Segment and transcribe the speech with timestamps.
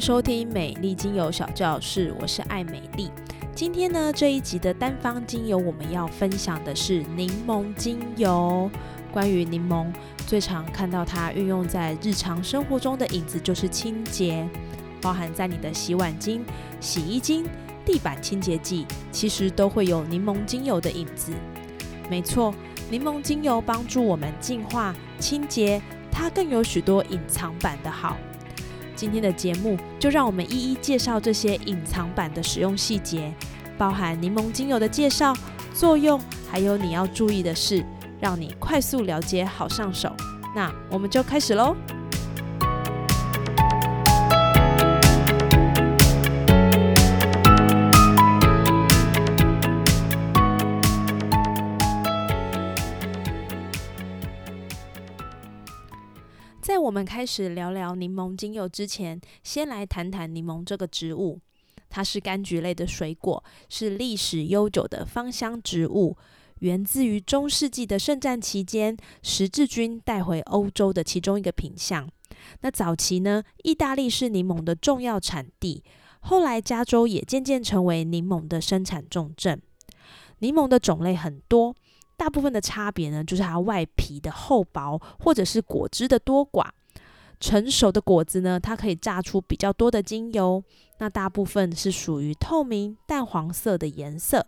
[0.00, 3.10] 收听美丽精油小教室，我是爱美丽。
[3.54, 8.70] 今天呢，这一集的单方精油，我们要分享的是柠檬精油。
[9.12, 9.92] 关于柠檬，
[10.26, 14.48] 最常看到它运用在日常生活中的影子就是清洁，
[15.02, 16.40] 包含在你的洗碗巾、
[16.80, 17.44] 洗衣巾、
[17.84, 21.30] 地板清洁剂，其实都会有柠檬精油的影子。
[22.08, 22.54] 没错，
[22.88, 28.16] 柠檬精油帮助我们净化、清洁，它更有许多隐藏版的好。
[29.00, 33.32] 今天的节目就让我们一一介绍这些隐藏版的使用细节，
[33.78, 35.34] 包含柠檬精油的介绍、
[35.72, 36.20] 作用，
[36.50, 37.82] 还有你要注意的事，
[38.20, 40.14] 让你快速了解好上手。
[40.54, 41.74] 那我们就开始喽。
[57.00, 61.40] 们开始聊聊柠檬精油之前，先来谈谈柠檬这个植物。
[61.88, 66.18] 它是柑橘类的水果，是历史悠久的芳香植物，
[66.58, 72.06] 源自于中世纪的圣战期间，十字军带回欧洲的其中一个品相。
[72.60, 75.82] 那早期呢，意大利是柠檬的重要产地，
[76.20, 79.58] 后来加州也渐渐成为柠檬的生产重镇。
[80.40, 81.74] 柠檬的种类很多。
[82.18, 86.68] 大部分的差别呢，就是它外皮的厚薄，或者是果汁的多寡。
[87.40, 90.62] 成熟的果子呢，它可以榨出比较多的精油。
[90.98, 94.46] 那大部分是属于透明淡黄色的颜色。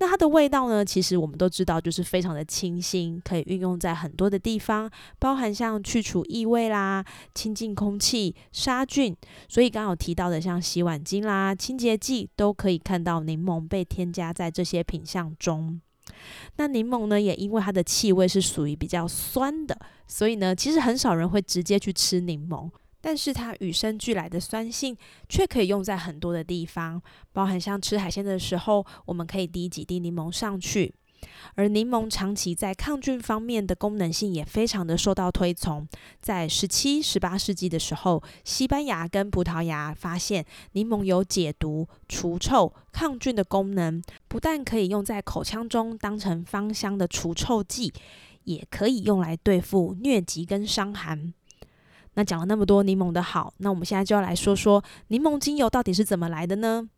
[0.00, 7.04] 那它的味道呢，其实我们都知道，就是非常的清新，可以运用在很多的地方，包含像去除异味啦、
[7.34, 9.14] 清净空气、杀菌。
[9.48, 15.80] 所以刚刚有提到的，像洗碗巾啦、清洁剂，都可以看到柠檬被添加在这些品项中。
[16.56, 22.70] 那柠檬呢，也因为它的气味是属于比较酸的，所以呢，其实很少人会直接去吃柠檬。
[23.00, 24.96] 但是它与生俱来的酸性，
[25.28, 27.00] 却可以用在很多的地方，
[27.32, 30.92] 包含像吃海鲜的时候，我们可以滴几滴柠檬上去。
[31.54, 35.86] 而柠檬长期在抗菌方面的功能性也非常的受到推崇。
[36.20, 47.92] 在十七、十八世纪的时候，西班牙跟葡萄牙发现柠檬有解毒、除臭、抗菌的功能，不但可以用在口腔中当成芳香的除臭剂，
[48.44, 51.32] 也可以用来对付疟疾跟伤寒。
[52.14, 56.88] 那讲了那么多柠檬的好，那我们现在就要来说说柠檬精油到底是怎么来的呢？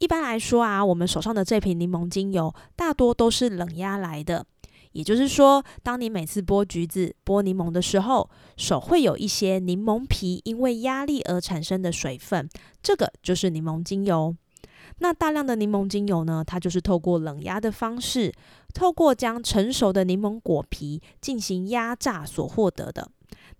[0.00, 4.46] 一般来说啊，我们手上的这瓶柠檬精油大多都是冷压来的，
[4.92, 12.48] 也就是说，当你每次剥橘子、剥柠檬的时候，手会有一些柠檬皮因为压力而产生的水分，
[12.82, 14.34] 这个就是柠檬精油。
[14.98, 18.32] 那大量的柠檬精油呢，它就是透过冷压的方式，
[18.72, 23.10] 透过将成熟的柠檬果皮进行压榨所获得的。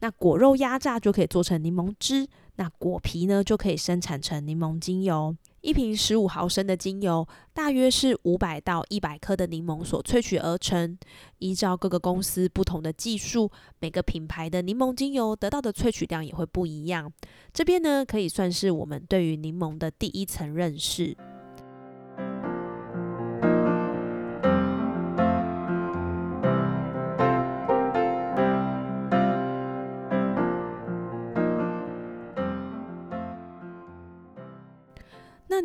[0.01, 2.27] 那果肉压榨就可以做成柠檬汁，
[2.57, 5.37] 那果皮呢就可以生产成柠檬精油。
[5.61, 10.99] 一瓶十五毫升的精油，大约是五百到一百克的柠檬所萃取而成。
[11.39, 13.51] 依照各个公司不同的技术，
[13.81, 17.11] 每个品牌的柠檬精油得到的萃取量也会不一样。
[17.53, 21.17] 这边呢，可以算是我们对于柠檬的第一层认识。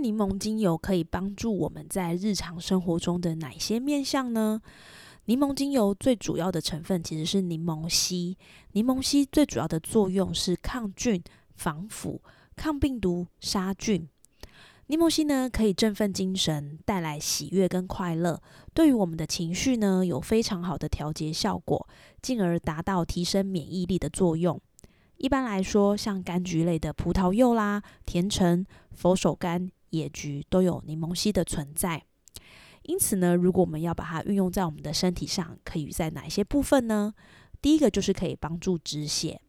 [0.02, 4.62] 柠檬精油可以帮助我们在日常生活中的哪些面向呢？
[5.26, 8.36] 柠檬精油最主要的成分其实是柠檬烯，
[8.72, 11.22] 柠檬烯最主要的作用是抗菌、
[11.56, 12.22] 防腐、
[12.56, 14.08] 抗病毒、杀菌。
[14.88, 18.42] 柠檬烯呢可以振奋精神，带来喜悦跟快乐，
[18.74, 21.88] 对于我们的情绪呢有非常好的调节效果，
[22.24, 24.60] 进而达到提升免疫力的作用。
[25.18, 29.70] 一般来说，像柑橘类的葡萄柚啦、甜橙、佛手柑。
[29.92, 32.04] 野菊都有柠檬烯的存在，
[32.84, 37.14] 因此呢，如果我们要把它运用在我们的身体上，可以在哪些部分呢？
[37.62, 39.42] 第一个就是可以帮助止血。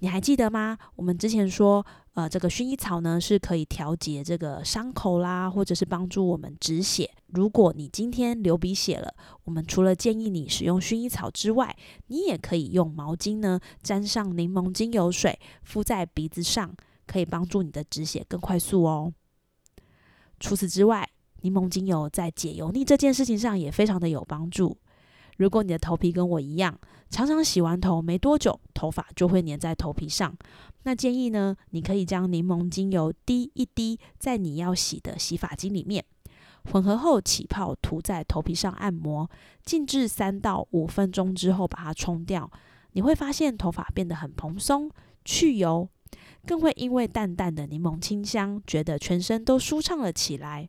[0.00, 0.76] 你还记得吗？
[0.96, 7.10] 我们之前说，呃，这个薰衣草呢是可以调节这个伤口啦，或者是帮助我们止血。
[7.28, 9.14] 如果你今天流鼻血了，
[9.44, 11.74] 我们除了建议你使用薰衣草之外，
[12.08, 16.74] 你也可以用毛巾呢沾上柠檬精油水敷在鼻子上，
[17.06, 19.14] 可以帮助你的止血更快速哦。
[20.38, 21.08] 除此之外，
[21.42, 24.76] 柠檬精油在解油腻这件事情上也非常的有帮助。
[25.36, 26.78] 如果你的头皮跟我一样，
[27.10, 30.34] 常常洗完头没多久，头发就会粘在头皮上，
[30.84, 36.04] 那建议呢，你可以将柠檬精油滴一滴在你要洗的洗发精里面，
[36.64, 39.30] 混合后起泡，涂在头皮上按摩，
[39.62, 42.50] 静置三到五分钟之后把它冲掉，
[42.92, 44.90] 你会发现头发变得很蓬松、
[45.22, 45.86] 去油，
[46.46, 50.68] 更会因为淡淡的柠檬清香，觉得全身都舒畅了起来。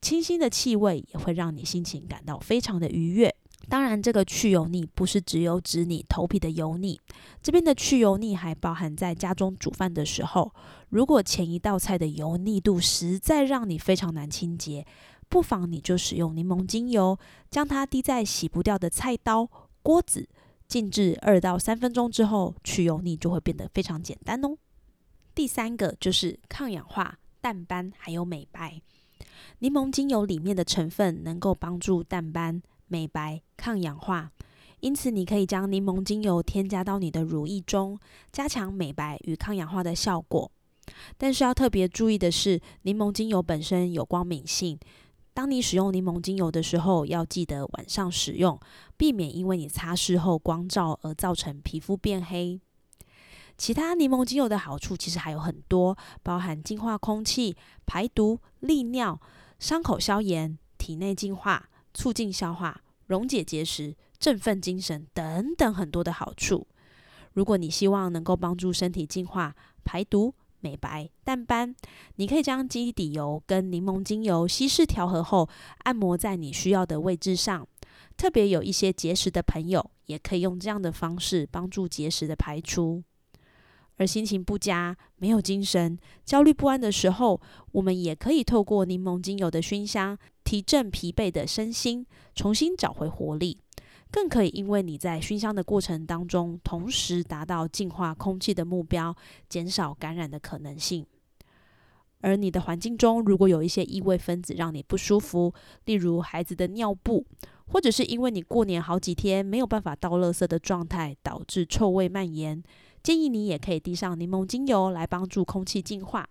[0.00, 3.34] 清新的气味也会让你心情感到非常的愉悦。
[3.66, 7.00] 当然，这个去油腻不是只有指你头皮的油腻，
[7.42, 10.52] 这边的去油腻还包含在家中煮饭的时候，
[10.90, 14.84] 如果前一道菜的油腻度实在让你非常难清洁，
[15.30, 17.18] 不妨你就使用柠檬精油，
[17.48, 19.48] 将它滴在洗不掉的菜刀、
[19.82, 20.28] 锅子，
[20.68, 24.58] 静置二到三分钟之后，去油腻就会变得非常简单哦。
[25.34, 28.80] 第三个就是抗氧化、淡斑还有美白。
[29.58, 34.30] 柠檬精油里面的成分能够帮助淡斑、美白、抗氧化，
[34.80, 37.98] 因此你可以将柠檬精油添加到你的乳液中，
[38.30, 40.50] 加强美白与抗氧化的效果。
[41.16, 44.78] 但是要特别注意的是，柠檬精油本身有光敏性，
[45.32, 48.60] 当你使用柠檬精油的时候，要记得晚上使用，
[48.96, 52.60] 避免因为你擦拭后光照而造成皮肤变黑。
[53.56, 57.56] 其他柠檬精油的好处其实还有很多，包含净化空气、
[57.86, 59.20] 排毒、利尿。
[59.60, 66.66] 伤口消炎、体内净化、促进消化、溶解结石、振奋精神等等很多的好处。
[67.32, 71.74] 如果你希望能够帮助身体净化、排毒、美白、淡斑，
[72.16, 75.48] 你可以将基底油跟柠檬精油稀释调和后，
[75.84, 77.66] 按摩在你需要的位置上。
[78.16, 83.02] 特别有一些结石的朋友，也可以用这样的方式帮助结石的排出。
[83.96, 87.40] 而心情不佳、没有精神、焦虑不安的时候，
[87.72, 92.04] 我们也可以透过柠檬精油的熏香，提振疲惫的身心，
[92.34, 93.58] 重新找回活力。
[94.10, 99.14] 更可以因为你在熏香的过程当中，同时达到净化空气的目标，
[99.48, 101.04] 减少感染的可能性。
[102.20, 105.52] 而你的环境中如果有一些异味分子让你不舒服，
[105.84, 107.26] 例如孩子的尿布，
[107.66, 112.62] 或者是因为你过年好几天没有办法倒垃圾的状态，导致臭味蔓延。
[113.04, 116.26] 建议你也可以滴上柠檬精油来帮助空气净化，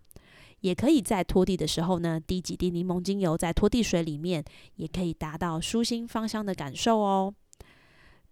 [0.61, 4.43] 也可以在拖地的时候呢，滴几滴柠檬精油在拖地水里面，
[4.77, 7.31] 也可以达到舒心芳香的感受哦。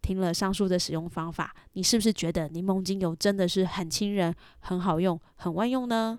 [0.01, 6.17] 听了上述的使用方法，你是不是觉得柠檬精油真的是很亲人、很好用、很万用呢？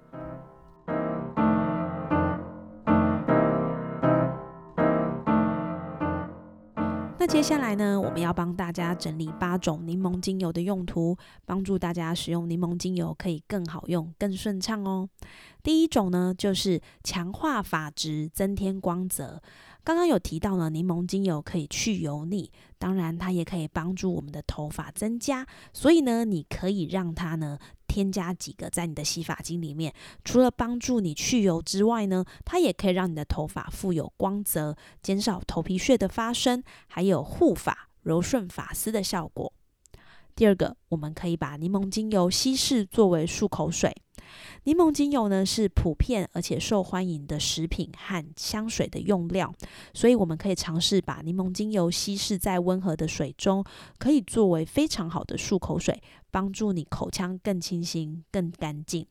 [7.25, 15.09] 那接下来呢，我们要帮大家整理八种柠檬精油的用途，帮助大家使用柠檬精油可以更好用、更顺畅哦。
[15.63, 19.41] 第一种呢，就是强化发质、增添光泽。
[19.85, 27.57] 刚刚有提到呢，柠檬精油可以去油腻，当然它也可以帮助我们的头发增加，所以呢，你可以让它呢。
[27.93, 29.93] 添加几个在你的洗发精里面，
[30.25, 39.53] 除了帮助你去油之外呢，它也可以让你的头发富有光泽，减少头皮屑的发生，还有护发、柔顺发丝的效果。
[40.35, 43.95] 第二个，我们可以把柠檬精油稀释作为漱口水。
[44.65, 49.53] 柠檬精油呢是普遍而且受欢迎的食品和香水的用料，
[49.93, 53.63] 所以我们可以尝试把柠檬精油稀释在温和的水中，
[53.99, 56.01] 可以作为非常好的漱口水，
[56.33, 59.07] 帮助你口腔更清新、更干净。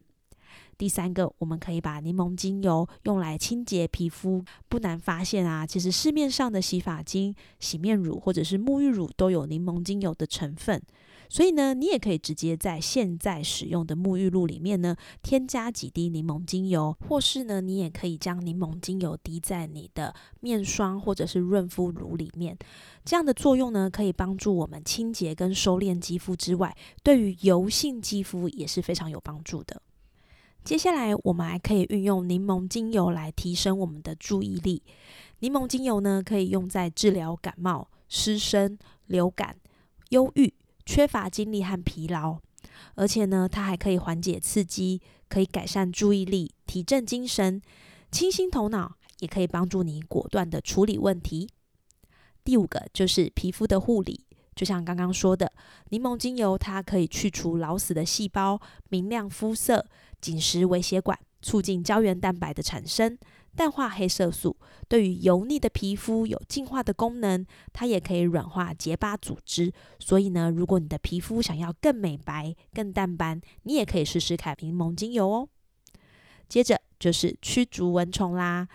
[0.82, 10.82] 第三个，我们可以把柠檬精油用来清洁皮肤，不难发现啊，其实市面上的洗发精、洗面乳或者是沐浴乳都有柠檬精油的成分。
[11.30, 22.58] 所以呢，你也可以直接在现在使用的沐浴露里面呢，添加几滴柠檬精油，或是呢，你也可以将柠檬精油滴在你的面霜或者是润肤乳里面。
[23.06, 29.80] 这样的作用呢，可以帮助我们清洁跟收敛肌肤之外，对于油性肌肤也是非常有帮助的。
[30.64, 34.84] 接下来，我们还可以运用柠檬精油来提升我们的注意力。
[35.40, 38.78] 柠檬精油呢，可以用在治疗感冒、湿身、
[39.08, 39.58] 流感、
[40.10, 40.54] 忧郁。
[40.84, 42.40] 缺乏精力和疲劳，
[42.96, 45.00] 而且呢，它还可以缓解刺激，
[45.30, 47.62] 可以改善注意力，提振精神，
[48.12, 51.48] 清新头脑，也可以帮助你果断的处理问题。
[52.44, 55.52] 第五个就是皮肤的护理，就像刚刚说的，
[55.90, 59.86] 柠檬精油它可以去除老死的细胞，明亮肤色，
[60.20, 63.18] 紧实微血管，促进胶原蛋白的产生。
[63.54, 64.56] 淡化黑色素
[64.88, 69.74] 对于油腻的皮肤有净化的功能，它也可以软化结疤组织。
[70.00, 75.50] 所以呢，如果你的皮肤想要更美白、更淡斑，你也可以试试看柠檬精油哦。
[76.48, 78.68] 接着就是驱逐蚊虫啦。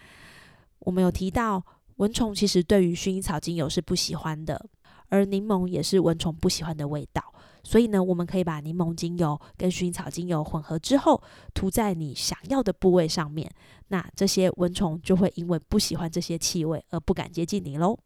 [0.80, 1.64] 我们有提到，
[1.96, 4.66] 蚊虫其实对于薰衣草精油是不喜欢的，
[5.08, 7.22] 而柠檬也是蚊虫不喜欢的味道。
[7.62, 11.20] 所以呢，我们可以把柠檬精油跟薰衣草精油混合之后，
[11.52, 13.50] 涂在你想要的部位上面。
[13.88, 17.98] 那这些蚊虫就会因为不喜欢这些气味而不敢接近你喽。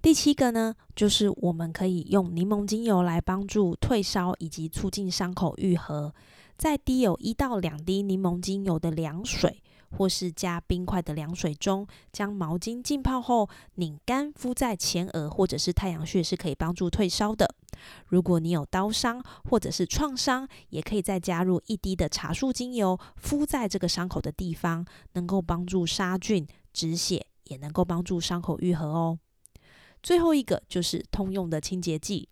[0.00, 6.14] 第七个呢，就是我们可以用柠檬精油来帮助退烧以及促进伤口愈合。
[6.56, 9.60] 在滴有一到两滴柠檬精油的凉水，
[9.96, 17.54] 或是加冰块的凉水中，将毛巾浸泡后拧干，敷在前额或者是太阳穴，是可以帮助退烧的。
[18.06, 24.84] 如果你有刀伤或者是创伤，也可以再加入一滴的茶树精油，敷在这个伤口的地方，
[25.14, 29.18] 能够帮助杀菌止血，也能够帮助伤口愈合哦。
[30.02, 32.28] 最后一个就是通用的清洁剂。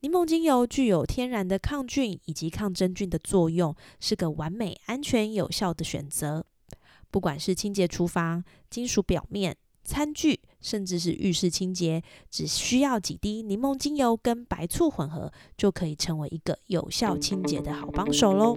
[0.00, 6.44] 柠檬精油具有天然的抗菌以及抗真菌的作用，是个完美、安全、有效的选择。
[7.12, 9.54] 不管是清洁厨房、金属表面、
[9.84, 18.56] 餐具，甚至是浴室清洁，只需要几滴柠檬精油跟白醋混合，就可以成为一个有效清洁的好帮手喽。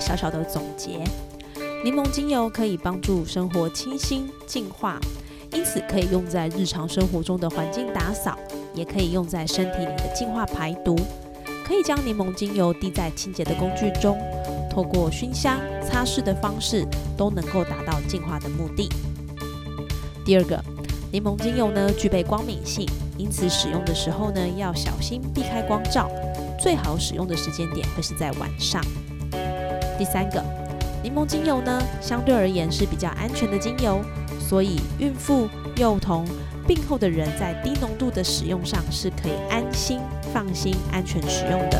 [0.00, 1.04] 小小的总结。
[1.84, 4.98] 柠檬精油可以帮助生活清新净化，
[5.52, 8.36] 因此可以用在日常生活中的环境打扫，
[8.74, 10.98] 也可以用在身体里的净化排毒。
[11.64, 14.18] 可以将柠檬精油滴在清洁的工具中，
[14.68, 16.84] 透过熏香、擦拭的方式，
[17.16, 18.88] 都能够达到净化的目的。
[20.24, 20.62] 第二个，
[21.12, 26.10] 柠檬精油呢具备光敏性，因此使用的时候呢要小心避开光照。
[26.58, 28.84] 最好使用的时间点会是在晚上。
[30.00, 30.42] 第三个，
[31.02, 34.00] 柠檬精油呢，相对而言是比较安全的精油，
[34.38, 36.24] 所以孕妇、幼童、
[36.66, 40.00] 病后的人在低浓度的使用上是可以安心、
[40.32, 41.78] 放心、安全使用的。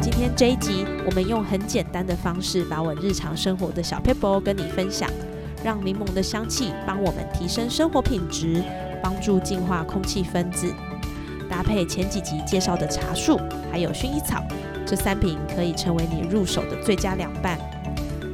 [0.00, 5.08] 今天这一集，我们用很简单的方式，把我日常生活的小 paper 跟你分享。
[5.62, 8.60] 让柠檬的香气帮我们提升生活品质，
[9.00, 10.74] 帮助净化空气分子。
[11.48, 14.42] 搭配前几集介绍的茶树，还有薰衣草
[14.86, 17.58] 这三瓶，可以成为你入手的最佳两半。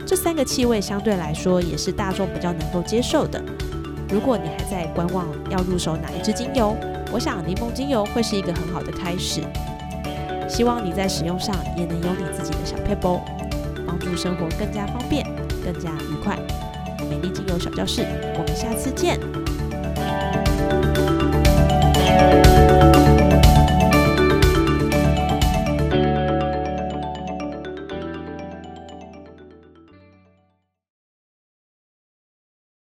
[0.06, 3.42] 这三个气味相对来说也是大众比较能够接受的。
[4.10, 6.76] 如果你还在观望要入手哪一支精油，
[7.10, 9.40] 我想柠檬精油会是一个很好的开始。
[10.48, 13.20] 希望你在使用上也能有你自己的小 Pebble，
[13.86, 15.24] 帮助生活更加方便、
[15.64, 16.38] 更加愉快。
[17.08, 18.04] 美丽精油小教室，
[18.34, 19.18] 我们下次见。